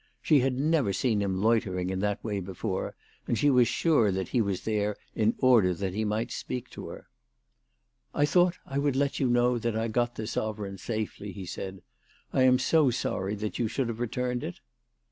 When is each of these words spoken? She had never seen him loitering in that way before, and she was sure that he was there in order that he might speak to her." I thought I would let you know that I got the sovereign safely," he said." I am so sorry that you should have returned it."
She 0.19 0.39
had 0.39 0.57
never 0.59 0.93
seen 0.93 1.21
him 1.21 1.43
loitering 1.43 1.91
in 1.91 1.99
that 1.99 2.23
way 2.23 2.39
before, 2.39 2.95
and 3.27 3.37
she 3.37 3.51
was 3.51 3.67
sure 3.67 4.11
that 4.11 4.29
he 4.29 4.41
was 4.41 4.61
there 4.63 4.97
in 5.13 5.35
order 5.37 5.75
that 5.75 5.93
he 5.93 6.03
might 6.05 6.31
speak 6.31 6.71
to 6.71 6.87
her." 6.87 7.05
I 8.15 8.25
thought 8.25 8.57
I 8.65 8.79
would 8.79 8.95
let 8.95 9.19
you 9.19 9.27
know 9.29 9.59
that 9.59 9.75
I 9.75 9.89
got 9.89 10.15
the 10.15 10.25
sovereign 10.25 10.79
safely," 10.79 11.31
he 11.31 11.45
said." 11.45 11.83
I 12.33 12.41
am 12.41 12.57
so 12.57 12.89
sorry 12.89 13.35
that 13.35 13.59
you 13.59 13.67
should 13.67 13.89
have 13.89 13.99
returned 13.99 14.43
it." 14.43 14.59